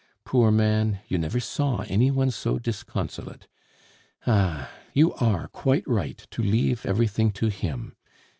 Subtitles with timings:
[0.25, 3.47] Poor man, you never saw any one so disconsolate!
[4.25, 4.67] Ah!
[4.95, 7.95] you are quite right to leave everything to him.